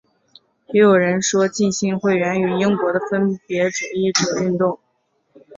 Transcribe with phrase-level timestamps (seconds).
[0.73, 4.79] 也有人说浸信会源于英国的分别主义者运动。